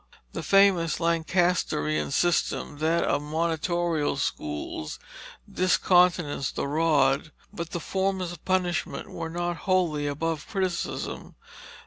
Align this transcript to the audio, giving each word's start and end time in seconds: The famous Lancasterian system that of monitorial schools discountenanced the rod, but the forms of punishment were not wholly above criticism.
The 0.33 0.41
famous 0.41 0.97
Lancasterian 0.99 2.09
system 2.09 2.79
that 2.79 3.03
of 3.03 3.21
monitorial 3.21 4.17
schools 4.17 4.97
discountenanced 5.47 6.55
the 6.55 6.65
rod, 6.67 7.31
but 7.53 7.69
the 7.69 7.79
forms 7.79 8.31
of 8.31 8.43
punishment 8.43 9.11
were 9.11 9.29
not 9.29 9.57
wholly 9.67 10.07
above 10.07 10.47
criticism. 10.47 11.35